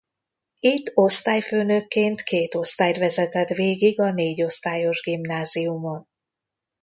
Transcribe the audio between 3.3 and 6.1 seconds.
végig a négyosztályos gimnáziumon.